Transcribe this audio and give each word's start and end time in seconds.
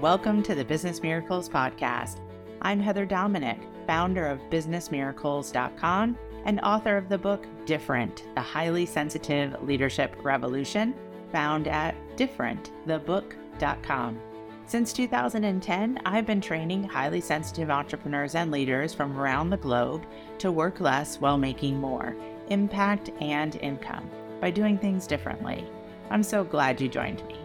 Welcome 0.00 0.44
to 0.44 0.54
the 0.54 0.64
Business 0.64 1.02
Miracles 1.02 1.48
Podcast. 1.48 2.20
I'm 2.62 2.78
Heather 2.78 3.04
Dominick, 3.04 3.58
founder 3.84 4.28
of 4.28 4.38
BusinessMiracles.com 4.48 6.16
and 6.44 6.60
author 6.60 6.96
of 6.96 7.08
the 7.08 7.18
book 7.18 7.48
Different 7.66 8.28
The 8.36 8.40
Highly 8.40 8.86
Sensitive 8.86 9.60
Leadership 9.60 10.14
Revolution, 10.22 10.94
found 11.32 11.66
at 11.66 11.96
differentthebook.com. 12.16 14.20
Since 14.66 14.92
2010, 14.92 16.00
I've 16.04 16.26
been 16.26 16.40
training 16.40 16.84
highly 16.84 17.20
sensitive 17.20 17.68
entrepreneurs 17.68 18.36
and 18.36 18.52
leaders 18.52 18.94
from 18.94 19.18
around 19.18 19.50
the 19.50 19.56
globe 19.56 20.06
to 20.38 20.52
work 20.52 20.78
less 20.78 21.20
while 21.20 21.38
making 21.38 21.76
more 21.76 22.14
impact 22.50 23.10
and 23.20 23.56
income 23.56 24.08
by 24.40 24.52
doing 24.52 24.78
things 24.78 25.08
differently. 25.08 25.66
I'm 26.08 26.22
so 26.22 26.44
glad 26.44 26.80
you 26.80 26.88
joined 26.88 27.26
me. 27.26 27.37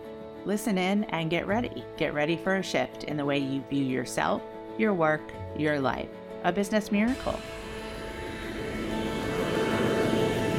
Listen 0.46 0.78
in 0.78 1.06
and 1.06 1.30
get 1.30 1.48
ready. 1.48 1.86
Get 1.96 2.14
ready 2.14 2.36
for 2.36 2.56
a 2.56 2.64
shift 2.64 3.06
in 3.06 3.16
the 3.16 3.26
way 3.26 3.38
you 3.38 3.64
view 3.70 3.86
yourself, 3.86 4.42
your 4.78 4.94
work, 4.94 5.22
your 5.58 5.80
life. 5.80 6.10
A 6.44 6.52
business 6.52 6.92
miracle. 6.92 7.40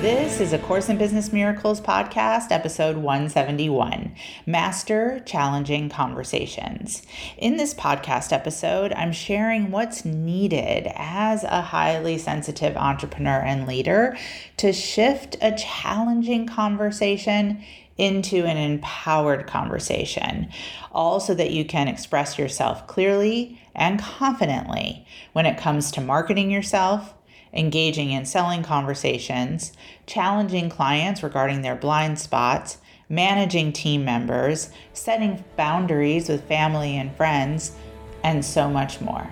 This 0.01 0.39
is 0.39 0.53
a 0.53 0.59
Course 0.59 0.91
in 0.91 0.99
Business 0.99 1.33
Miracles 1.33 1.81
podcast, 1.81 2.51
episode 2.51 2.97
171 2.97 4.15
Master 4.45 5.21
Challenging 5.25 5.89
Conversations. 5.89 7.03
In 7.39 7.57
this 7.57 7.73
podcast 7.73 8.31
episode, 8.31 8.93
I'm 8.93 9.13
sharing 9.13 9.71
what's 9.71 10.05
needed 10.05 10.93
as 10.95 11.43
a 11.45 11.63
highly 11.63 12.19
sensitive 12.19 12.77
entrepreneur 12.77 13.41
and 13.41 13.67
leader 13.67 14.17
to 14.59 14.75
shift 14.75 15.39
a 15.41 15.53
challenging 15.57 16.47
conversation 16.47 17.65
into 17.97 18.45
an 18.45 18.57
empowered 18.57 19.47
conversation, 19.47 20.49
all 20.93 21.21
so 21.21 21.35
that 21.35 21.53
you 21.53 21.65
can 21.65 21.89
express 21.89 22.39
yourself 22.39 22.87
clearly 22.87 23.61
and 23.75 24.01
confidently 24.01 25.07
when 25.33 25.47
it 25.47 25.59
comes 25.59 25.91
to 25.93 26.01
marketing 26.01 26.51
yourself, 26.51 27.15
engaging 27.53 28.11
in 28.11 28.25
selling 28.25 28.63
conversations, 28.63 29.73
challenging 30.07 30.69
clients 30.69 31.23
regarding 31.23 31.63
their 31.63 31.77
blind 31.77 32.19
spots, 32.19 32.79
managing 33.09 33.73
team 33.73 34.05
members, 34.05 34.71
setting 34.93 35.45
boundaries 35.57 36.29
with 36.29 36.49
family 36.49 36.97
and 36.97 37.15
friends, 37.17 37.77
and 38.25 38.45
so 38.45 38.69
much 38.69 39.01
more. 39.01 39.29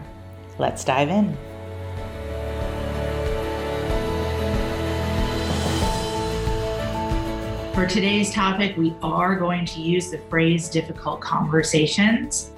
Let's 0.59 0.85
dive 0.85 1.09
in. 1.09 1.37
For 7.75 7.87
today's 7.87 8.31
topic, 8.31 8.77
we 8.77 8.95
are 9.03 9.35
going 9.35 9.65
to 9.65 9.81
use 9.81 10.11
the 10.11 10.19
phrase 10.29 10.69
difficult 10.69 11.23
conversations. 11.23 12.53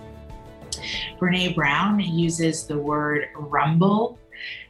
Brene 1.21 1.55
Brown 1.55 2.01
uses 2.01 2.67
the 2.67 2.77
word 2.77 3.29
rumble 3.37 4.19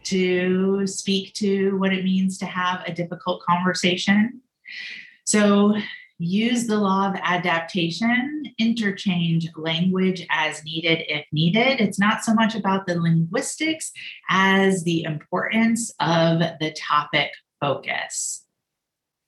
to 0.03 0.87
speak 0.87 1.33
to 1.35 1.79
what 1.79 1.95
it 1.95 2.05
means 2.05 2.37
to 2.39 2.45
have 2.45 2.83
a 2.87 2.93
difficult 2.93 3.43
conversation. 3.43 4.43
So, 5.25 5.77
use 6.19 6.67
the 6.67 6.77
law 6.77 7.09
of 7.09 7.17
adaptation, 7.23 8.45
interchange 8.59 9.49
language 9.57 10.27
as 10.29 10.63
needed 10.63 11.05
if 11.09 11.25
needed. 11.33 11.81
It's 11.81 11.99
not 11.99 12.23
so 12.23 12.35
much 12.35 12.55
about 12.55 12.87
the 12.87 13.01
linguistics 13.01 13.93
as 14.29 14.85
the 14.85 15.05
importance 15.05 15.91
of 16.01 16.41
the 16.61 16.77
topic 16.79 17.31
focus. 17.63 18.44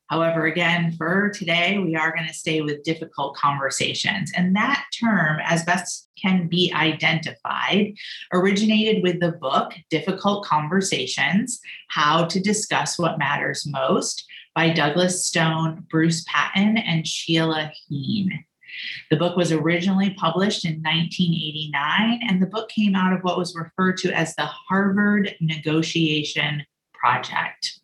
However, 0.09 0.47
again, 0.47 0.93
for 0.93 1.31
today, 1.31 1.79
we 1.79 1.97
are 1.97 2.15
going 2.15 2.29
to 2.29 2.35
stay 2.35 2.61
with 2.61 2.85
difficult 2.85 3.37
conversations. 3.37 4.31
And 4.37 4.55
that 4.55 4.85
term, 4.99 5.41
as 5.43 5.65
best 5.65 6.09
can 6.21 6.47
be 6.47 6.73
identified, 6.73 7.95
originated 8.33 9.03
with 9.03 9.21
the 9.21 9.33
book 9.33 9.73
Difficult 9.91 10.45
Conversations 10.45 11.61
How 11.89 12.25
to 12.27 12.41
Discuss 12.41 12.99
What 12.99 13.19
Matters 13.19 13.67
Most 13.67 14.25
by 14.55 14.71
Douglas 14.71 15.27
Stone, 15.27 15.85
Bruce 15.91 16.25
Patton, 16.29 16.79
and 16.79 17.07
Sheila 17.07 17.73
Heen. 17.89 18.45
The 19.11 19.17
book 19.17 19.37
was 19.37 19.53
originally 19.53 20.11
published 20.11 20.65
in 20.65 20.83
1989, 20.83 22.21
and 22.29 22.41
the 22.41 22.47
book 22.47 22.69
came 22.69 22.95
out 22.95 23.13
of 23.13 23.23
what 23.23 23.39
was 23.39 23.57
referred 23.57 23.97
to 23.99 24.13
as 24.13 24.35
the 24.35 24.47
Harvard 24.47 25.35
Negotiation 25.41 26.65
Project. 26.93 27.76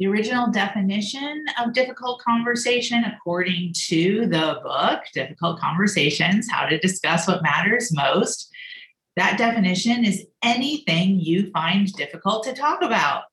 The 0.00 0.06
original 0.06 0.50
definition 0.50 1.44
of 1.62 1.74
difficult 1.74 2.22
conversation, 2.22 3.04
according 3.04 3.74
to 3.88 4.26
the 4.28 4.58
book, 4.62 5.02
Difficult 5.12 5.60
Conversations 5.60 6.48
How 6.50 6.64
to 6.64 6.78
Discuss 6.78 7.28
What 7.28 7.42
Matters 7.42 7.92
Most, 7.92 8.50
that 9.16 9.36
definition 9.36 10.06
is 10.06 10.24
anything 10.42 11.20
you 11.20 11.50
find 11.50 11.92
difficult 11.92 12.44
to 12.44 12.54
talk 12.54 12.80
about. 12.80 13.24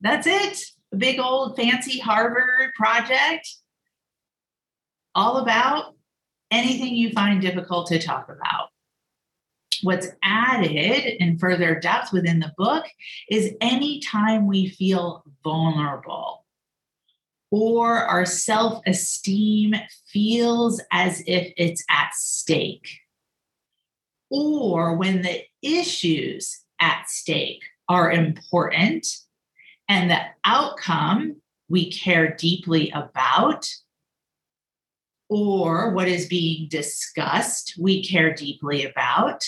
That's 0.00 0.26
it. 0.26 0.64
A 0.92 0.96
big 0.96 1.20
old 1.20 1.54
fancy 1.54 2.00
Harvard 2.00 2.72
project, 2.76 3.48
all 5.14 5.36
about 5.36 5.94
anything 6.50 6.96
you 6.96 7.12
find 7.12 7.40
difficult 7.40 7.86
to 7.86 8.00
talk 8.00 8.28
about. 8.28 8.70
What's 9.82 10.08
added 10.22 11.22
in 11.22 11.38
further 11.38 11.78
depth 11.78 12.12
within 12.12 12.40
the 12.40 12.52
book 12.56 12.84
is 13.30 13.54
anytime 13.60 14.46
we 14.46 14.68
feel 14.68 15.24
vulnerable 15.42 16.40
or 17.50 17.96
our 17.96 18.24
self 18.24 18.82
esteem 18.86 19.74
feels 20.06 20.80
as 20.92 21.22
if 21.26 21.52
it's 21.56 21.84
at 21.90 22.14
stake, 22.14 23.00
or 24.30 24.96
when 24.96 25.22
the 25.22 25.42
issues 25.62 26.60
at 26.80 27.08
stake 27.08 27.62
are 27.88 28.12
important 28.12 29.06
and 29.88 30.10
the 30.10 30.20
outcome 30.44 31.36
we 31.68 31.90
care 31.90 32.34
deeply 32.34 32.90
about, 32.90 33.68
or 35.30 35.94
what 35.94 36.08
is 36.08 36.26
being 36.26 36.68
discussed 36.68 37.74
we 37.78 38.04
care 38.04 38.34
deeply 38.34 38.84
about 38.84 39.46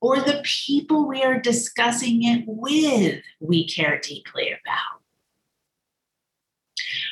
or 0.00 0.16
the 0.16 0.42
people 0.44 1.08
we 1.08 1.22
are 1.22 1.40
discussing 1.40 2.24
it 2.24 2.44
with 2.46 3.22
we 3.40 3.66
care 3.66 3.98
deeply 4.00 4.48
about. 4.48 5.00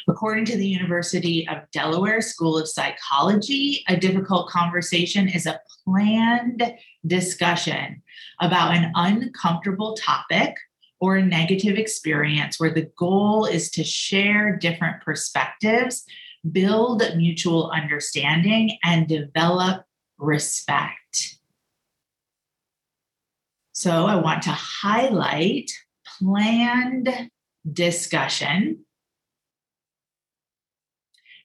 According 0.09 0.45
to 0.47 0.57
the 0.57 0.69
University 0.69 1.49
of 1.49 1.69
Delaware 1.73 2.21
School 2.21 2.59
of 2.59 2.69
Psychology, 2.69 3.85
a 3.89 3.97
difficult 3.97 4.49
conversation 4.49 5.29
is 5.29 5.47
a 5.47 5.61
planned 5.85 6.63
discussion 7.07 8.03
about 8.41 8.75
an 8.77 8.93
uncomfortable 8.95 9.95
topic 9.95 10.55
or 11.01 11.17
a 11.17 11.25
negative 11.25 11.77
experience 11.77 12.59
where 12.59 12.73
the 12.73 12.91
goal 12.97 13.47
is 13.47 13.71
to 13.71 13.85
share 13.85 14.57
different 14.57 15.03
perspectives, 15.03 16.05
build 16.53 17.03
mutual 17.17 17.71
understanding, 17.71 18.79
and 18.85 19.09
develop 19.09 19.85
respect. 20.19 21.39
So 23.73 24.07
I 24.07 24.17
want 24.17 24.43
to 24.45 24.51
highlight 24.51 25.71
planned 26.19 27.31
discussion, 27.71 28.85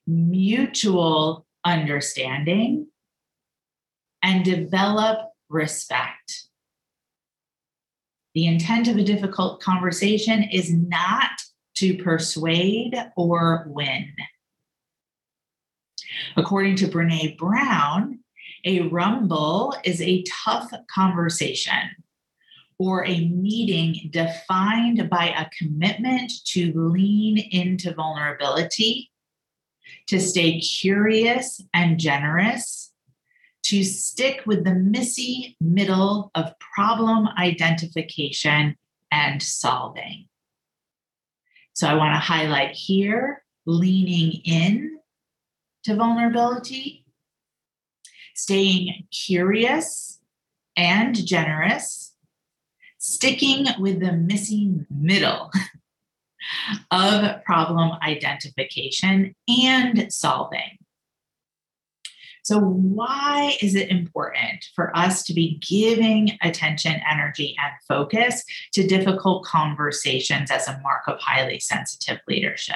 mutual 0.07 1.45
understanding, 1.66 2.88
and 4.23 4.45
develop 4.45 5.19
respect. 5.50 6.47
The 8.34 8.45
intent 8.45 8.88
of 8.88 8.95
a 8.95 9.03
difficult 9.03 9.61
conversation 9.61 10.44
is 10.44 10.72
not 10.73 11.31
to 11.75 11.97
persuade 11.97 12.95
or 13.17 13.66
win. 13.67 14.13
According 16.38 16.76
to 16.78 16.88
Brene 16.88 17.38
Brown, 17.38 18.20
a 18.66 18.82
rumble 18.90 19.76
is 19.84 20.02
a 20.02 20.23
tough 20.23 20.72
conversation 20.94 21.96
or 22.78 23.06
a 23.06 23.28
meeting 23.28 24.09
defined 24.12 25.09
by 25.09 25.28
a 25.28 25.50
commitment 25.58 26.32
to 26.46 26.73
lean 26.73 27.38
into 27.38 27.94
vulnerability, 27.94 29.12
to 30.08 30.20
stay 30.20 30.59
curious 30.59 31.62
and 31.73 32.00
generous, 32.00 32.91
to 33.64 33.84
stick 33.84 34.41
with 34.47 34.64
the 34.64 34.74
messy 34.74 35.56
middle 35.62 36.32
of 36.34 36.58
problem 36.59 37.28
identification 37.38 38.76
and 39.12 39.44
solving. 39.44 40.28
So 41.74 41.88
I 41.88 41.94
want 41.94 42.16
to 42.16 42.20
highlight 42.20 42.72
here 42.72 43.44
leaning 43.66 44.41
in 44.44 44.97
to 45.83 45.95
vulnerability, 45.95 47.05
staying 48.35 49.07
curious 49.11 50.19
and 50.78 51.25
generous 51.25 52.11
sticking 53.01 53.66
with 53.79 53.99
the 53.99 54.11
missing 54.11 54.85
middle 54.91 55.51
of 56.91 57.43
problem 57.43 57.91
identification 58.03 59.35
and 59.47 60.13
solving. 60.13 60.78
So, 62.43 62.59
why 62.59 63.57
is 63.61 63.75
it 63.75 63.89
important 63.89 64.66
for 64.75 64.95
us 64.95 65.23
to 65.23 65.33
be 65.33 65.59
giving 65.67 66.37
attention, 66.41 67.01
energy, 67.09 67.55
and 67.59 67.73
focus 67.87 68.43
to 68.73 68.87
difficult 68.87 69.45
conversations 69.45 70.49
as 70.49 70.67
a 70.67 70.79
mark 70.81 71.03
of 71.07 71.19
highly 71.19 71.59
sensitive 71.59 72.19
leadership? 72.28 72.75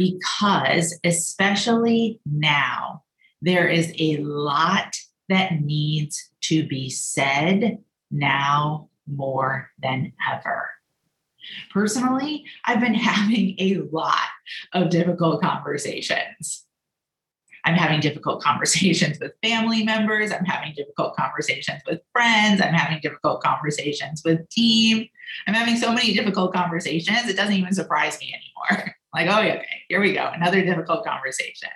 Because, 0.00 0.98
especially 1.04 2.20
now, 2.24 3.02
there 3.42 3.68
is 3.68 3.92
a 3.98 4.16
lot 4.16 4.96
that 5.28 5.60
needs 5.60 6.30
to 6.44 6.66
be 6.66 6.88
said 6.88 7.80
now 8.10 8.88
more 9.06 9.68
than 9.78 10.14
ever. 10.32 10.70
Personally, 11.70 12.46
I've 12.64 12.80
been 12.80 12.94
having 13.12 13.56
a 13.58 13.82
lot 13.92 14.30
of 14.72 14.88
difficult 14.88 15.42
conversations. 15.42 16.64
I'm 17.66 17.74
having 17.74 18.00
difficult 18.00 18.42
conversations 18.42 19.18
with 19.20 19.32
family 19.42 19.84
members. 19.84 20.32
I'm 20.32 20.46
having 20.46 20.72
difficult 20.74 21.14
conversations 21.14 21.82
with 21.86 22.00
friends. 22.14 22.62
I'm 22.62 22.72
having 22.72 23.00
difficult 23.02 23.42
conversations 23.42 24.22
with 24.24 24.48
team. 24.48 25.06
I'm 25.46 25.52
having 25.52 25.76
so 25.76 25.92
many 25.92 26.14
difficult 26.14 26.54
conversations. 26.54 27.28
It 27.28 27.36
doesn't 27.36 27.54
even 27.54 27.74
surprise 27.74 28.18
me 28.18 28.34
anymore. 28.34 28.94
like, 29.14 29.28
oh, 29.28 29.40
yeah, 29.40 29.54
okay, 29.54 29.66
here 29.88 30.00
we 30.00 30.12
go. 30.12 30.30
Another 30.32 30.64
difficult 30.64 31.04
conversation. 31.04 31.70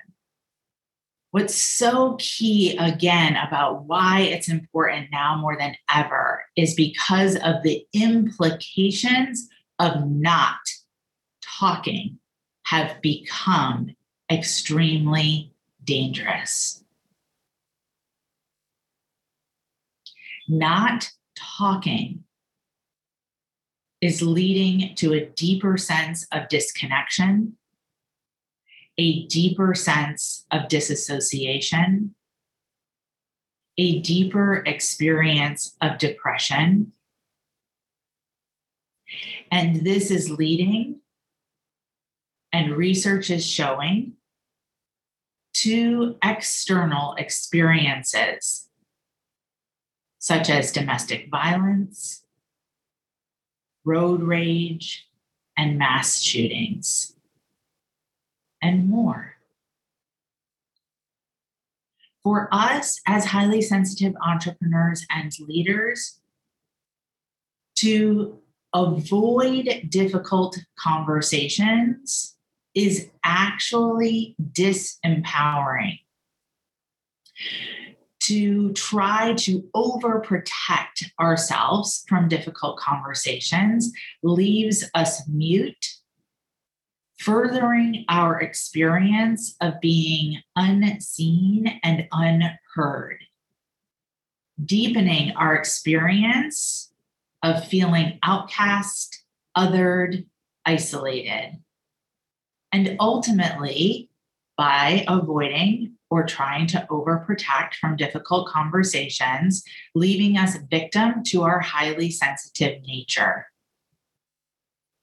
What's 1.33 1.57
so 1.57 2.17
key 2.21 2.77
again 2.79 3.35
about 3.35 3.87
why 3.87 4.21
it's 4.21 4.49
important 4.49 5.09
now 5.11 5.37
more 5.37 5.57
than 5.59 5.75
ever 5.93 6.45
is 6.57 6.75
because 6.75 7.35
of 7.37 7.63
the 7.65 7.85
implications 7.93 9.49
of 9.81 10.09
not 10.09 10.61
talking 11.59 12.21
have 12.67 13.01
become 13.03 13.97
extremely 14.31 15.53
dangerous. 15.83 16.85
Not 20.49 21.11
talking 21.37 22.23
is 24.05 24.21
leading 24.21 24.95
to 24.95 25.15
a 25.15 25.25
deeper 25.25 25.79
sense 25.79 26.27
of 26.31 26.47
disconnection, 26.51 27.57
a 28.99 29.27
deeper 29.29 29.75
sense 29.75 30.45
of 30.51 30.69
disassociation, 30.69 32.15
a 33.79 34.01
deeper 34.01 34.63
experience 34.67 35.75
of 35.81 35.97
depression. 35.97 36.93
And 39.51 39.87
this 39.87 40.11
is 40.11 40.31
leading, 40.31 41.01
and 42.53 42.77
research 42.77 43.31
is 43.31 43.47
showing 43.47 44.17
to 45.55 46.17
external 46.23 47.15
experiences 47.15 48.69
such 50.19 50.51
as 50.51 50.73
domestic 50.73 51.31
violence, 51.31 52.24
road 53.85 54.23
rage, 54.23 55.07
and 55.57 55.79
mass 55.79 56.21
shootings, 56.21 57.15
and 58.63 58.89
more. 58.89 59.37
For 62.23 62.49
us 62.51 63.01
as 63.07 63.27
highly 63.27 63.61
sensitive 63.61 64.15
entrepreneurs 64.25 65.07
and 65.11 65.31
leaders, 65.41 66.21
to 67.77 68.39
avoid 68.73 69.87
difficult 69.89 70.59
conversations 70.79 72.37
is 72.75 73.11
actually 73.25 74.35
disempowering. 74.53 76.01
To 78.25 78.73
try 78.73 79.35
to 79.35 79.69
overprotect 79.77 81.11
ourselves 81.21 82.07
from 82.09 82.29
difficult 82.29 82.79
conversations 82.79 83.93
leaves 84.23 84.89
us 84.95 85.29
mute, 85.29 85.99
furthering 87.19 88.07
our 88.09 88.41
experience 88.41 89.57
of 89.61 89.79
being 89.83 90.41
unseen 90.57 91.79
and 91.83 92.09
unheard, 92.13 93.19
deepening 94.65 95.33
our 95.37 95.55
experience 95.55 96.95
of 97.43 97.69
feeling 97.69 98.19
outcast, 98.23 99.23
othered, 99.55 100.25
isolated. 100.65 101.59
And 102.73 102.97
ultimately, 103.01 104.09
by 104.57 105.05
avoiding 105.09 105.94
or 106.15 106.25
trying 106.25 106.65
to 106.65 106.87
overprotect 106.91 107.75
from 107.81 107.97
difficult 107.97 108.49
conversations, 108.49 109.65
leaving 109.97 110.39
us 110.39 110.57
victim 110.71 111.25
to 111.25 111.43
our 111.43 111.59
highly 111.59 112.09
sensitive 112.09 112.81
nature. 112.83 113.47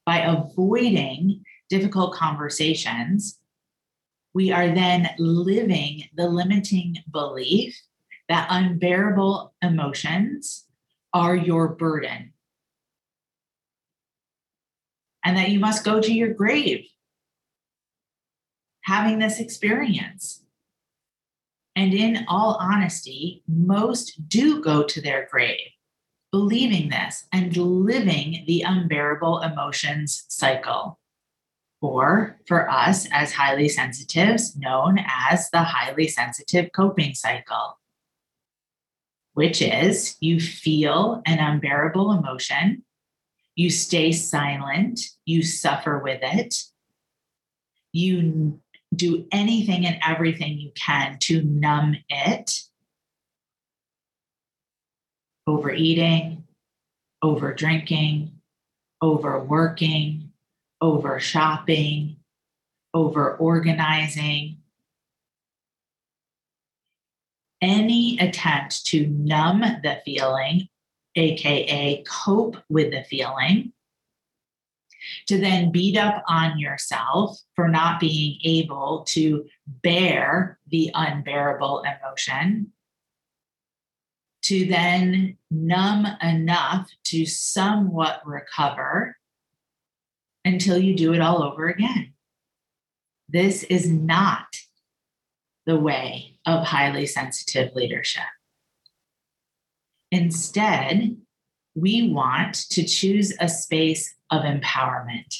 By 0.06 0.20
avoiding 0.20 1.44
difficult 1.68 2.14
conversations, 2.14 3.38
we 4.32 4.52
are 4.52 4.74
then 4.74 5.10
living 5.18 6.04
the 6.14 6.30
limiting 6.30 6.96
belief 7.12 7.78
that 8.30 8.46
unbearable 8.48 9.52
emotions 9.60 10.64
are 11.12 11.36
your 11.36 11.68
burden 11.74 12.32
and 15.22 15.36
that 15.36 15.50
you 15.50 15.60
must 15.60 15.84
go 15.84 16.00
to 16.00 16.10
your 16.10 16.32
grave 16.32 16.86
having 18.84 19.18
this 19.18 19.40
experience. 19.40 20.41
And 21.74 21.94
in 21.94 22.24
all 22.28 22.58
honesty, 22.60 23.42
most 23.48 24.28
do 24.28 24.62
go 24.62 24.82
to 24.84 25.00
their 25.00 25.26
grave 25.30 25.72
believing 26.32 26.88
this 26.88 27.26
and 27.30 27.54
living 27.56 28.42
the 28.46 28.62
unbearable 28.62 29.40
emotions 29.40 30.24
cycle. 30.28 30.98
Or 31.82 32.40
for 32.46 32.70
us 32.70 33.06
as 33.12 33.32
highly 33.32 33.68
sensitives, 33.68 34.56
known 34.56 34.98
as 35.06 35.50
the 35.50 35.62
highly 35.62 36.08
sensitive 36.08 36.70
coping 36.72 37.14
cycle, 37.14 37.78
which 39.34 39.60
is 39.60 40.16
you 40.20 40.40
feel 40.40 41.22
an 41.26 41.38
unbearable 41.38 42.12
emotion, 42.12 42.84
you 43.54 43.68
stay 43.68 44.12
silent, 44.12 45.00
you 45.26 45.42
suffer 45.42 45.98
with 45.98 46.20
it, 46.22 46.54
you 47.92 48.60
do 48.94 49.26
anything 49.32 49.86
and 49.86 49.98
everything 50.06 50.58
you 50.58 50.70
can 50.74 51.18
to 51.20 51.42
numb 51.42 51.96
it. 52.08 52.60
Overeating, 55.46 56.44
over 57.22 57.52
drinking, 57.52 58.32
overworking, 59.02 60.30
over 60.80 61.18
shopping, 61.20 62.16
over 62.94 63.36
organizing. 63.36 64.58
Any 67.60 68.18
attempt 68.18 68.86
to 68.86 69.06
numb 69.06 69.60
the 69.60 70.00
feeling, 70.04 70.68
AKA 71.14 72.04
cope 72.06 72.56
with 72.68 72.90
the 72.90 73.04
feeling, 73.04 73.72
to 75.26 75.38
then 75.38 75.72
beat 75.72 75.96
up 75.96 76.22
on 76.28 76.58
yourself 76.58 77.38
for 77.54 77.68
not 77.68 78.00
being 78.00 78.38
able 78.44 79.04
to 79.08 79.44
bear 79.66 80.58
the 80.68 80.90
unbearable 80.94 81.82
emotion, 81.82 82.72
to 84.42 84.66
then 84.66 85.36
numb 85.50 86.06
enough 86.22 86.90
to 87.04 87.24
somewhat 87.26 88.20
recover 88.24 89.16
until 90.44 90.78
you 90.78 90.96
do 90.96 91.12
it 91.14 91.20
all 91.20 91.42
over 91.42 91.68
again. 91.68 92.12
This 93.28 93.62
is 93.64 93.88
not 93.88 94.56
the 95.64 95.78
way 95.78 96.38
of 96.44 96.64
highly 96.64 97.06
sensitive 97.06 97.74
leadership. 97.74 98.24
Instead, 100.10 101.16
we 101.74 102.08
want 102.12 102.54
to 102.70 102.84
choose 102.84 103.34
a 103.40 103.48
space 103.48 104.14
of 104.30 104.42
empowerment. 104.42 105.34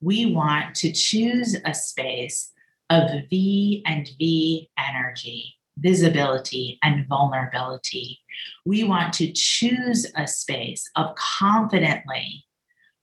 We 0.00 0.26
want 0.26 0.74
to 0.76 0.92
choose 0.92 1.56
a 1.64 1.74
space 1.74 2.52
of 2.90 3.10
V 3.30 3.82
and 3.86 4.08
V 4.18 4.68
energy, 4.78 5.54
visibility 5.78 6.78
and 6.82 7.06
vulnerability. 7.06 8.20
We 8.64 8.84
want 8.84 9.12
to 9.14 9.32
choose 9.32 10.06
a 10.16 10.26
space 10.26 10.88
of 10.96 11.14
confidently 11.14 12.44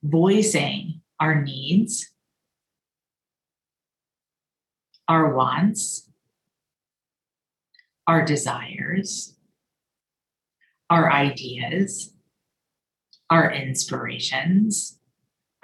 voicing 0.03 1.01
our 1.19 1.41
needs, 1.41 2.10
our 5.07 5.33
wants, 5.33 6.10
our 8.07 8.25
desires, 8.25 9.36
our 10.93 11.12
ideas, 11.12 12.13
our 13.31 13.51
inspirations, 13.51 15.00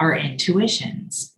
our 0.00 0.12
intuitions. 0.12 1.34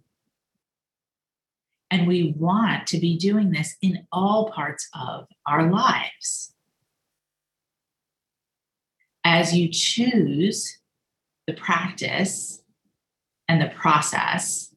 And 1.90 2.06
we 2.06 2.34
want 2.38 2.86
to 2.86 2.98
be 2.98 3.18
doing 3.18 3.50
this 3.50 3.76
in 3.82 4.06
all 4.10 4.50
parts 4.50 4.88
of 4.98 5.26
our 5.46 5.70
lives. 5.70 6.54
As 9.24 9.54
you 9.54 9.68
choose 9.70 10.78
the 11.46 11.52
practice 11.52 12.62
and 13.46 13.60
the 13.60 13.74
process, 13.76 14.74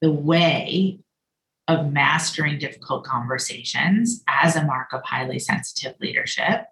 the 0.00 0.10
way 0.10 1.00
of 1.68 1.92
mastering 1.92 2.58
difficult 2.58 3.04
conversations 3.04 4.22
as 4.26 4.56
a 4.56 4.64
mark 4.64 4.94
of 4.94 5.02
highly 5.04 5.38
sensitive 5.38 5.94
leadership, 6.00 6.62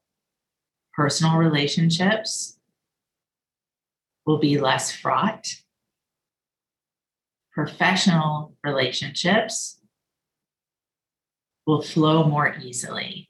personal 0.96 1.36
relationships 1.36 2.58
will 4.26 4.38
be 4.38 4.58
less 4.58 4.92
fraught. 4.92 5.56
Professional 7.52 8.56
relationships 8.64 9.80
will 11.66 11.82
flow 11.82 12.24
more 12.24 12.56
easily, 12.62 13.28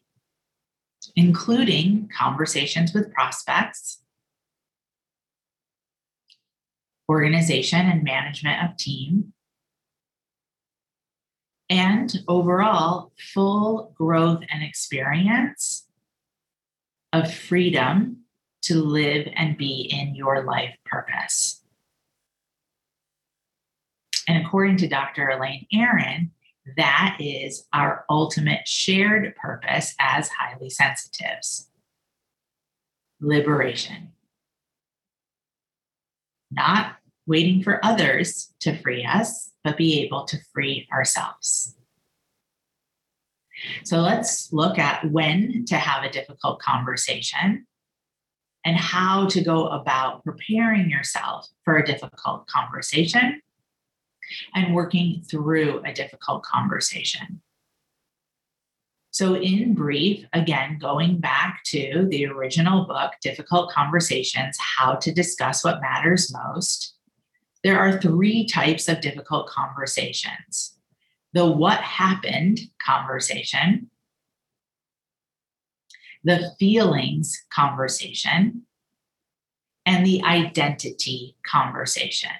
including 1.16 2.08
conversations 2.16 2.92
with 2.92 3.12
prospects, 3.12 4.02
organization 7.08 7.86
and 7.86 8.02
management 8.02 8.62
of 8.62 8.76
team, 8.76 9.32
and 11.70 12.22
overall 12.28 13.12
full 13.18 13.92
growth 13.96 14.42
and 14.50 14.62
experience 14.62 15.86
of 17.14 17.32
freedom 17.32 18.16
to 18.62 18.74
live 18.74 19.28
and 19.36 19.56
be 19.56 19.88
in 19.90 20.16
your 20.16 20.42
life 20.42 20.74
purpose. 20.84 21.62
And 24.26 24.44
according 24.44 24.78
to 24.78 24.88
Dr. 24.88 25.28
Elaine 25.28 25.66
Aron, 25.72 26.32
that 26.76 27.18
is 27.20 27.66
our 27.72 28.04
ultimate 28.10 28.66
shared 28.66 29.36
purpose 29.36 29.94
as 30.00 30.28
highly 30.28 30.70
sensitives 30.70 31.68
liberation. 33.20 34.12
Not 36.50 36.96
waiting 37.26 37.62
for 37.62 37.84
others 37.84 38.52
to 38.60 38.76
free 38.78 39.04
us, 39.04 39.52
but 39.62 39.76
be 39.76 40.02
able 40.02 40.24
to 40.24 40.38
free 40.52 40.88
ourselves. 40.92 41.76
So 43.84 43.98
let's 44.00 44.52
look 44.52 44.78
at 44.78 45.10
when 45.10 45.64
to 45.66 45.76
have 45.76 46.04
a 46.04 46.10
difficult 46.10 46.60
conversation 46.60 47.66
and 48.64 48.76
how 48.76 49.26
to 49.28 49.42
go 49.42 49.68
about 49.68 50.24
preparing 50.24 50.90
yourself 50.90 51.48
for 51.64 51.76
a 51.76 51.86
difficult 51.86 52.46
conversation 52.46 53.40
and 54.54 54.74
working 54.74 55.22
through 55.30 55.82
a 55.84 55.92
difficult 55.92 56.42
conversation. 56.44 57.42
So, 59.10 59.36
in 59.36 59.74
brief, 59.74 60.26
again, 60.32 60.78
going 60.80 61.20
back 61.20 61.60
to 61.66 62.08
the 62.10 62.26
original 62.26 62.84
book, 62.84 63.12
Difficult 63.22 63.70
Conversations 63.70 64.56
How 64.58 64.96
to 64.96 65.12
Discuss 65.12 65.62
What 65.62 65.80
Matters 65.80 66.34
Most, 66.34 66.94
there 67.62 67.78
are 67.78 68.00
three 68.00 68.44
types 68.44 68.88
of 68.88 69.00
difficult 69.00 69.46
conversations 69.46 70.73
the 71.34 71.46
what 71.46 71.80
happened 71.80 72.60
conversation, 72.84 73.90
the 76.22 76.52
feelings 76.58 77.44
conversation, 77.52 78.62
and 79.84 80.06
the 80.06 80.22
identity 80.24 81.36
conversation 81.44 82.30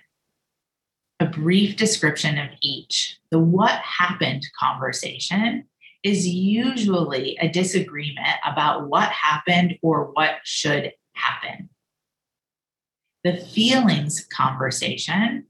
a 1.20 1.26
brief 1.26 1.76
description 1.76 2.38
of 2.38 2.50
each. 2.60 3.18
The 3.30 3.38
what 3.38 3.80
happened 3.80 4.46
conversation 4.58 5.64
is 6.02 6.28
usually 6.28 7.38
a 7.40 7.48
disagreement 7.48 8.36
about 8.44 8.88
what 8.88 9.08
happened 9.10 9.78
or 9.80 10.10
what 10.12 10.36
should 10.44 10.92
happen. 11.14 11.70
The 13.22 13.38
feelings 13.38 14.26
conversation 14.26 15.46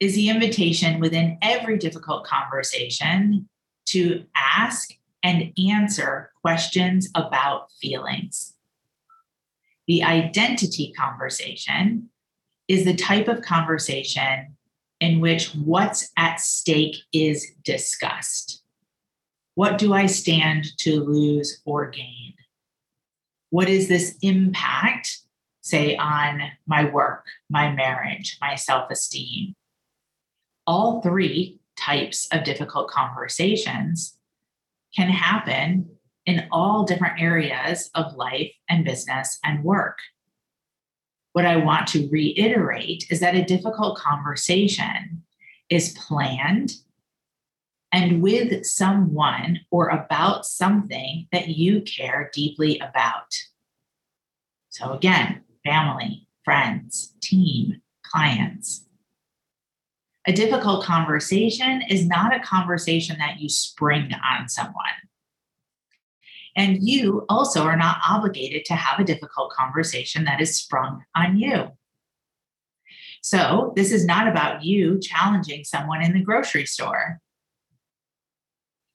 is 0.00 0.14
the 0.14 0.28
invitation 0.28 1.00
within 1.00 1.38
every 1.42 1.78
difficult 1.78 2.24
conversation 2.24 3.48
to 3.86 4.24
ask 4.34 4.94
and 5.22 5.52
answer 5.70 6.30
questions 6.42 7.08
about 7.14 7.70
feelings. 7.80 8.54
The 9.86 10.02
identity 10.02 10.92
conversation 10.96 12.10
is 12.68 12.84
the 12.84 12.94
type 12.94 13.28
of 13.28 13.42
conversation 13.42 14.56
in 15.00 15.20
which 15.20 15.48
what's 15.54 16.10
at 16.16 16.40
stake 16.40 16.96
is 17.12 17.52
discussed. 17.62 18.62
What 19.54 19.78
do 19.78 19.92
I 19.92 20.06
stand 20.06 20.76
to 20.78 21.02
lose 21.02 21.60
or 21.64 21.90
gain? 21.90 22.34
What 23.50 23.68
is 23.68 23.88
this 23.88 24.16
impact, 24.22 25.18
say, 25.60 25.96
on 25.96 26.42
my 26.66 26.90
work, 26.90 27.26
my 27.48 27.70
marriage, 27.70 28.38
my 28.40 28.56
self 28.56 28.90
esteem? 28.90 29.54
All 30.66 31.02
three 31.02 31.60
types 31.78 32.26
of 32.32 32.44
difficult 32.44 32.88
conversations 32.88 34.16
can 34.96 35.08
happen 35.08 35.90
in 36.26 36.46
all 36.50 36.84
different 36.84 37.20
areas 37.20 37.90
of 37.94 38.14
life 38.14 38.52
and 38.68 38.84
business 38.84 39.38
and 39.44 39.62
work 39.62 39.98
what 41.34 41.44
I 41.44 41.56
want 41.56 41.88
to 41.88 42.08
reiterate 42.10 43.06
is 43.10 43.18
that 43.18 43.34
a 43.34 43.44
difficult 43.44 43.98
conversation 43.98 45.24
is 45.68 45.98
planned 45.98 46.74
and 47.90 48.22
with 48.22 48.64
someone 48.64 49.60
or 49.72 49.88
about 49.88 50.46
something 50.46 51.26
that 51.32 51.48
you 51.48 51.82
care 51.82 52.30
deeply 52.32 52.78
about. 52.78 53.34
So, 54.70 54.92
again, 54.92 55.42
family, 55.64 56.28
friends, 56.44 57.14
team, 57.20 57.82
clients. 58.04 58.86
A 60.26 60.32
difficult 60.32 60.84
conversation 60.84 61.82
is 61.88 62.06
not 62.06 62.34
a 62.34 62.40
conversation 62.40 63.18
that 63.18 63.40
you 63.40 63.48
spring 63.48 64.10
on 64.12 64.48
someone. 64.48 64.74
And 66.56 66.86
you 66.88 67.26
also 67.28 67.64
are 67.64 67.76
not 67.76 67.98
obligated 68.08 68.64
to 68.66 68.74
have 68.74 69.00
a 69.00 69.04
difficult 69.04 69.52
conversation 69.52 70.24
that 70.24 70.40
is 70.40 70.56
sprung 70.56 71.04
on 71.14 71.36
you. 71.36 71.72
So, 73.22 73.72
this 73.74 73.90
is 73.90 74.04
not 74.04 74.28
about 74.28 74.62
you 74.62 75.00
challenging 75.00 75.64
someone 75.64 76.02
in 76.02 76.12
the 76.12 76.20
grocery 76.20 76.66
store. 76.66 77.20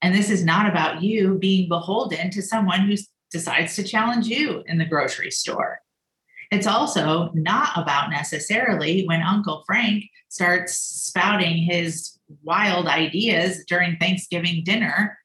And 0.02 0.16
this 0.16 0.30
is 0.30 0.46
not 0.46 0.70
about 0.70 1.02
you 1.02 1.38
being 1.38 1.68
beholden 1.68 2.30
to 2.32 2.42
someone 2.42 2.88
who 2.88 2.96
decides 3.32 3.76
to 3.76 3.84
challenge 3.84 4.28
you 4.28 4.64
in 4.68 4.78
the 4.78 4.86
grocery 4.86 5.32
store. 5.32 5.80
It's 6.52 6.68
also 6.68 7.30
not 7.34 7.70
about 7.76 8.10
necessarily 8.10 9.06
when 9.06 9.22
Uncle 9.22 9.64
Frank 9.68 10.06
starts 10.30 10.74
spouting 10.74 11.58
his 11.58 12.18
wild 12.44 12.88
ideas 12.88 13.64
during 13.68 13.98
Thanksgiving 13.98 14.64
dinner 14.64 15.18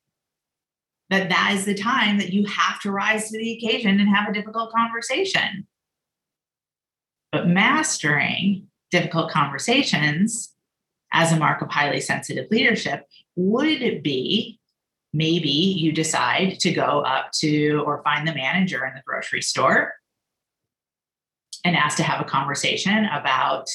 that 1.10 1.28
that 1.28 1.52
is 1.54 1.64
the 1.64 1.74
time 1.74 2.18
that 2.18 2.32
you 2.32 2.46
have 2.46 2.80
to 2.80 2.90
rise 2.90 3.30
to 3.30 3.38
the 3.38 3.52
occasion 3.52 4.00
and 4.00 4.08
have 4.08 4.28
a 4.28 4.32
difficult 4.32 4.72
conversation. 4.72 5.66
But 7.32 7.48
mastering 7.48 8.68
difficult 8.90 9.30
conversations 9.30 10.52
as 11.12 11.32
a 11.32 11.36
mark 11.36 11.62
of 11.62 11.70
highly 11.70 12.00
sensitive 12.00 12.50
leadership 12.50 13.06
would 13.36 14.02
be 14.02 14.58
maybe 15.12 15.48
you 15.48 15.92
decide 15.92 16.58
to 16.60 16.72
go 16.72 17.00
up 17.00 17.30
to 17.32 17.82
or 17.86 18.02
find 18.02 18.26
the 18.26 18.34
manager 18.34 18.84
in 18.84 18.94
the 18.94 19.02
grocery 19.06 19.42
store 19.42 19.94
and 21.64 21.76
ask 21.76 21.96
to 21.96 22.02
have 22.02 22.20
a 22.20 22.28
conversation 22.28 23.06
about 23.06 23.68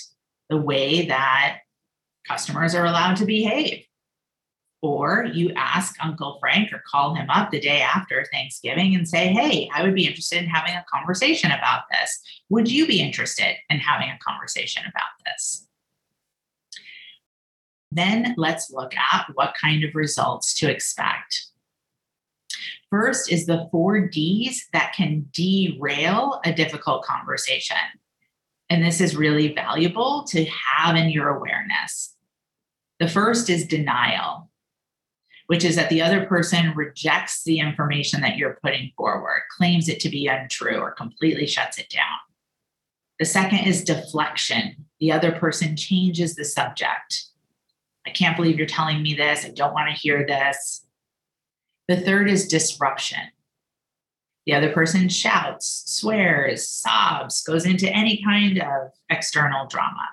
the 0.50 0.58
way 0.58 1.08
that 1.08 1.60
customers 2.27 2.75
are 2.75 2.86
allowed 2.86 3.15
to 3.17 3.25
behave 3.25 3.84
or 4.81 5.25
you 5.34 5.51
ask 5.55 5.96
Uncle 6.03 6.38
Frank 6.39 6.72
or 6.72 6.81
call 6.89 7.13
him 7.13 7.29
up 7.29 7.51
the 7.51 7.60
day 7.60 7.81
after 7.81 8.25
Thanksgiving 8.31 8.96
and 8.96 9.08
say, 9.08 9.27
Hey, 9.27 9.69
I 9.74 9.84
would 9.84 9.96
be 9.96 10.08
interested 10.08 10.41
in 10.41 10.50
having 10.50 10.74
a 10.74 10.86
conversation 10.91 11.51
about 11.51 11.84
this. 11.91 12.19
Would 12.50 12.72
you 12.72 12.88
be 12.88 13.01
interested 13.01 13.55
in 13.69 13.79
having 13.79 14.10
a 14.10 14.19
conversation 14.25 14.84
about 14.84 15.03
this? 15.25 15.67
Then 17.91 18.36
let's 18.38 18.72
look 18.72 18.96
at 18.96 19.25
what 19.34 19.55
kind 19.60 19.84
of 19.84 19.96
results 19.96 20.53
to 20.60 20.69
expect. 20.69 21.49
First 22.89 23.31
is 23.31 23.46
the 23.46 23.67
four 23.72 24.08
D's 24.08 24.67
that 24.74 24.93
can 24.93 25.27
derail 25.31 26.41
a 26.43 26.53
difficult 26.53 27.03
conversation. 27.03 27.77
And 28.69 28.84
this 28.84 29.01
is 29.01 29.15
really 29.15 29.53
valuable 29.53 30.24
to 30.29 30.46
have 30.46 30.96
in 30.96 31.10
your 31.10 31.29
awareness. 31.29 32.15
The 33.00 33.08
first 33.08 33.50
is 33.50 33.65
denial 33.65 34.50
which 35.50 35.65
is 35.65 35.75
that 35.75 35.89
the 35.89 36.00
other 36.00 36.27
person 36.27 36.75
rejects 36.75 37.43
the 37.43 37.58
information 37.58 38.22
that 38.22 38.38
you're 38.38 38.60
putting 38.62 38.91
forward, 38.96 39.41
claims 39.58 39.89
it 39.89 40.00
to 40.00 40.08
be 40.08 40.27
untrue, 40.27 40.77
or 40.77 40.91
completely 40.91 41.48
shuts 41.48 41.79
it 41.79 41.89
down. 41.89 42.19
The 43.17 43.25
second 43.25 43.65
is 43.65 43.84
deflection. 43.84 44.86
The 45.00 45.12
other 45.12 45.31
person 45.31 45.75
changes 45.75 46.36
the 46.36 46.46
subject. 46.46 47.24
I 48.05 48.12
can't 48.12 48.38
believe 48.38 48.60
you're 48.60 48.67
telling 48.67 49.01
me 49.01 49.15
this. 49.15 49.43
I 49.43 49.50
don't 49.50 49.74
want 49.74 49.89
to 49.89 50.00
hear 50.00 50.24
this. 50.24 50.86
The 51.89 52.00
third 52.00 52.29
is 52.29 52.48
disruption. 52.48 53.31
The 54.46 54.53
other 54.53 54.72
person 54.72 55.10
shouts, 55.10 55.86
swears, 55.88 56.67
sobs, 56.67 57.41
goes 57.41 57.65
into 57.65 57.89
any 57.89 58.24
kind 58.24 58.62
of 58.62 58.91
external 59.10 59.65
drama. 59.65 60.08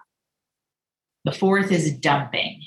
The 1.26 1.32
fourth 1.32 1.70
is 1.70 1.92
dumping, 1.98 2.62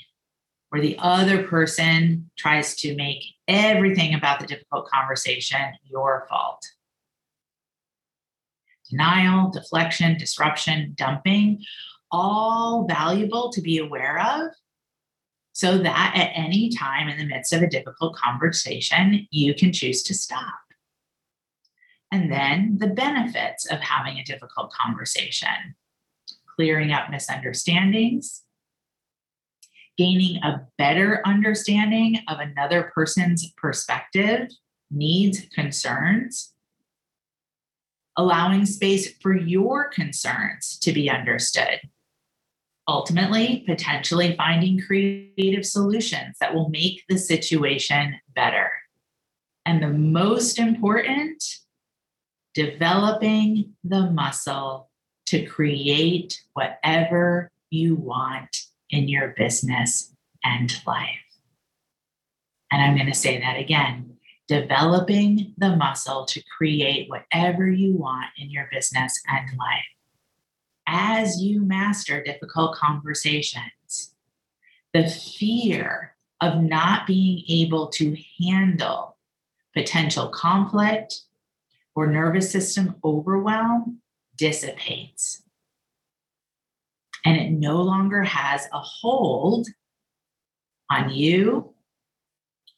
where 0.68 0.80
the 0.80 0.94
other 1.00 1.42
person 1.42 2.30
tries 2.38 2.76
to 2.76 2.94
make 2.94 3.24
everything 3.48 4.14
about 4.14 4.38
the 4.38 4.46
difficult 4.46 4.88
conversation 4.88 5.72
your 5.82 6.28
fault. 6.30 6.64
Denial, 8.88 9.50
deflection, 9.50 10.18
disruption, 10.18 10.92
dumping, 10.96 11.64
all 12.12 12.86
valuable 12.86 13.50
to 13.50 13.60
be 13.60 13.78
aware 13.78 14.20
of 14.20 14.52
so 15.60 15.76
that 15.76 16.12
at 16.16 16.32
any 16.34 16.70
time 16.70 17.06
in 17.06 17.18
the 17.18 17.26
midst 17.26 17.52
of 17.52 17.60
a 17.60 17.66
difficult 17.66 18.16
conversation, 18.16 19.28
you 19.30 19.54
can 19.54 19.74
choose 19.74 20.02
to 20.02 20.14
stop. 20.14 20.54
And 22.10 22.32
then 22.32 22.78
the 22.80 22.86
benefits 22.86 23.66
of 23.66 23.78
having 23.80 24.16
a 24.16 24.24
difficult 24.24 24.72
conversation 24.72 25.76
clearing 26.56 26.92
up 26.92 27.10
misunderstandings, 27.10 28.42
gaining 29.98 30.42
a 30.42 30.62
better 30.78 31.20
understanding 31.26 32.20
of 32.26 32.38
another 32.38 32.90
person's 32.94 33.52
perspective, 33.58 34.48
needs, 34.90 35.42
concerns, 35.54 36.54
allowing 38.16 38.64
space 38.64 39.12
for 39.20 39.36
your 39.36 39.90
concerns 39.90 40.78
to 40.78 40.90
be 40.90 41.10
understood. 41.10 41.80
Ultimately, 42.90 43.62
potentially 43.68 44.34
finding 44.36 44.80
creative 44.80 45.64
solutions 45.64 46.36
that 46.40 46.52
will 46.52 46.70
make 46.70 47.04
the 47.08 47.18
situation 47.18 48.18
better. 48.34 48.72
And 49.64 49.80
the 49.80 49.90
most 49.90 50.58
important, 50.58 51.44
developing 52.52 53.74
the 53.84 54.10
muscle 54.10 54.90
to 55.26 55.46
create 55.46 56.42
whatever 56.54 57.52
you 57.70 57.94
want 57.94 58.64
in 58.90 59.08
your 59.08 59.34
business 59.38 60.12
and 60.42 60.74
life. 60.84 61.20
And 62.72 62.82
I'm 62.82 62.96
going 62.96 63.06
to 63.06 63.14
say 63.14 63.38
that 63.38 63.56
again 63.56 64.16
developing 64.48 65.54
the 65.58 65.76
muscle 65.76 66.24
to 66.24 66.42
create 66.58 67.08
whatever 67.08 67.70
you 67.70 67.92
want 67.92 68.26
in 68.36 68.50
your 68.50 68.68
business 68.72 69.22
and 69.28 69.46
life. 69.56 69.84
As 70.92 71.40
you 71.40 71.60
master 71.60 72.20
difficult 72.20 72.74
conversations, 72.74 74.12
the 74.92 75.08
fear 75.08 76.16
of 76.40 76.60
not 76.60 77.06
being 77.06 77.44
able 77.48 77.86
to 77.90 78.16
handle 78.42 79.16
potential 79.72 80.26
conflict 80.30 81.22
or 81.94 82.08
nervous 82.08 82.50
system 82.50 82.96
overwhelm 83.04 84.00
dissipates. 84.36 85.42
And 87.24 87.36
it 87.36 87.52
no 87.52 87.80
longer 87.82 88.24
has 88.24 88.66
a 88.72 88.80
hold 88.80 89.68
on 90.90 91.10
you, 91.10 91.72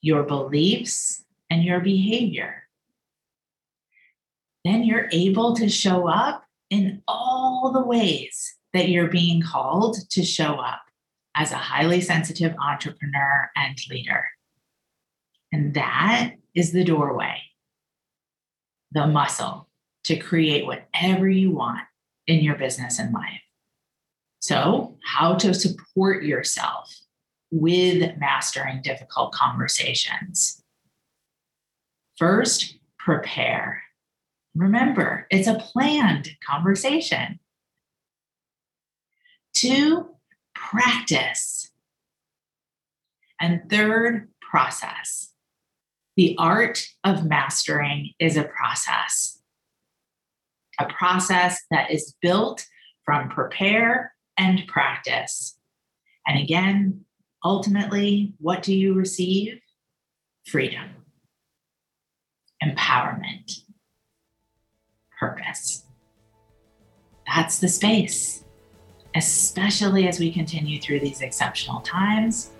your 0.03 0.25
beliefs, 0.25 1.25
and 1.49 1.65
your 1.65 1.81
behavior. 1.81 2.65
Then 4.67 4.85
you're 4.85 5.09
able 5.13 5.57
to 5.57 5.71
show 5.71 6.09
up 6.09 6.42
in 6.73 7.03
all 7.07 7.71
the 7.71 7.85
ways 7.85 8.55
that 8.73 8.89
you're 8.89 9.09
being 9.09 9.43
called 9.43 9.99
to 10.09 10.25
show 10.25 10.55
up 10.55 10.81
as 11.37 11.53
a 11.53 11.57
highly 11.57 12.01
sensitive 12.01 12.55
entrepreneur 12.59 13.51
and 13.55 13.79
leader. 13.91 14.25
And 15.53 15.75
that 15.75 16.33
is 16.55 16.73
the 16.73 16.83
doorway 16.83 17.37
the 18.93 19.07
muscle 19.07 19.69
to 20.05 20.17
create 20.17 20.67
whatever 20.67 21.29
you 21.29 21.51
want 21.51 21.81
in 22.27 22.45
your 22.45 22.57
business 22.57 22.99
and 22.99 23.13
life. 23.13 23.41
So, 24.41 24.99
how 25.05 25.35
to 25.37 25.55
support 25.55 26.25
yourself 26.25 26.95
with 27.51 28.19
mastering 28.19 28.83
difficult 28.83 29.33
conversations. 29.33 30.63
First, 32.19 32.77
prepare. 32.99 33.83
Remember, 34.55 35.27
it's 35.31 35.49
a 35.49 35.59
planned 35.59 36.31
conversation. 36.47 37.41
Two, 39.55 40.09
practice. 40.55 41.71
And 43.41 43.63
third, 43.69 44.29
process. 44.41 45.33
The 46.17 46.37
art 46.39 46.87
of 47.05 47.25
mastering 47.25 48.11
is 48.19 48.37
a 48.37 48.45
process, 48.45 49.41
a 50.79 50.85
process 50.87 51.59
that 51.71 51.91
is 51.91 52.15
built 52.21 52.67
from 53.07 53.31
prepare 53.31 54.15
and 54.37 54.67
practice. 54.69 55.57
And 56.27 56.39
again, 56.39 57.07
ultimately, 57.43 58.35
what 58.39 58.63
do 58.63 58.75
you 58.75 58.93
receive? 58.93 59.59
Freedom, 60.47 60.91
empowerment, 62.63 63.61
purpose. 65.23 65.85
That's 67.33 67.61
the 67.61 67.69
space, 67.69 68.43
especially 69.15 70.09
as 70.09 70.19
we 70.19 70.33
continue 70.33 70.81
through 70.81 70.99
these 70.99 71.21
exceptional 71.21 71.81
times 71.83 72.51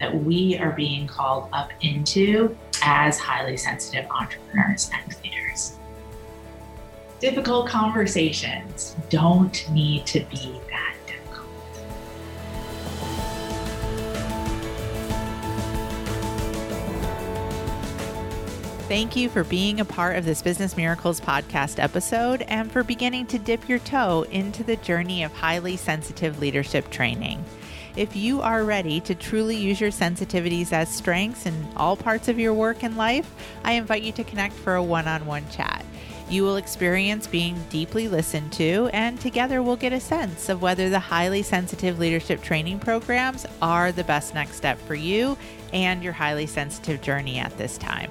that 0.00 0.12
we 0.12 0.58
are 0.58 0.72
being 0.72 1.06
called 1.06 1.48
up 1.52 1.70
into 1.80 2.56
as 2.82 3.20
highly 3.20 3.56
sensitive 3.56 4.10
entrepreneurs 4.10 4.90
and 4.92 5.14
leaders. 5.22 5.78
Difficult 7.20 7.68
conversations 7.68 8.96
don't 9.08 9.64
need 9.70 10.04
to 10.06 10.24
be 10.24 10.60
that 10.70 10.91
Thank 18.92 19.16
you 19.16 19.30
for 19.30 19.42
being 19.42 19.80
a 19.80 19.86
part 19.86 20.16
of 20.16 20.26
this 20.26 20.42
Business 20.42 20.76
Miracles 20.76 21.18
podcast 21.18 21.82
episode 21.82 22.42
and 22.42 22.70
for 22.70 22.84
beginning 22.84 23.24
to 23.28 23.38
dip 23.38 23.66
your 23.66 23.78
toe 23.78 24.26
into 24.30 24.62
the 24.62 24.76
journey 24.76 25.22
of 25.22 25.32
highly 25.32 25.78
sensitive 25.78 26.38
leadership 26.40 26.90
training. 26.90 27.42
If 27.94 28.16
you 28.16 28.40
are 28.40 28.64
ready 28.64 29.00
to 29.00 29.14
truly 29.14 29.56
use 29.56 29.78
your 29.78 29.90
sensitivities 29.90 30.72
as 30.72 30.88
strengths 30.88 31.44
in 31.44 31.68
all 31.76 31.94
parts 31.94 32.28
of 32.28 32.38
your 32.38 32.54
work 32.54 32.82
and 32.82 32.96
life, 32.96 33.30
I 33.64 33.72
invite 33.72 34.02
you 34.02 34.12
to 34.12 34.24
connect 34.24 34.54
for 34.54 34.76
a 34.76 34.82
one 34.82 35.06
on 35.06 35.26
one 35.26 35.46
chat. 35.50 35.84
You 36.30 36.44
will 36.44 36.56
experience 36.56 37.26
being 37.26 37.62
deeply 37.68 38.08
listened 38.08 38.50
to, 38.54 38.88
and 38.94 39.20
together 39.20 39.62
we'll 39.62 39.76
get 39.76 39.92
a 39.92 40.00
sense 40.00 40.48
of 40.48 40.62
whether 40.62 40.88
the 40.88 40.98
highly 40.98 41.42
sensitive 41.42 41.98
leadership 41.98 42.42
training 42.42 42.78
programs 42.78 43.44
are 43.60 43.92
the 43.92 44.04
best 44.04 44.32
next 44.32 44.56
step 44.56 44.80
for 44.80 44.94
you 44.94 45.36
and 45.74 46.02
your 46.02 46.14
highly 46.14 46.46
sensitive 46.46 47.02
journey 47.02 47.38
at 47.38 47.58
this 47.58 47.76
time. 47.76 48.10